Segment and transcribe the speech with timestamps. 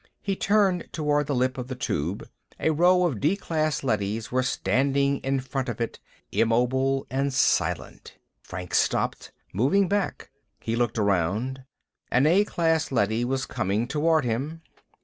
[0.19, 2.27] He turned toward the lip of the Tube.
[2.59, 5.99] A row of D class leadys was standing in front of it,
[6.31, 8.17] immobile and silent.
[8.41, 10.31] Franks stopped, moving back.
[10.59, 11.65] He looked around.
[12.09, 14.63] An A class leady was coming toward him.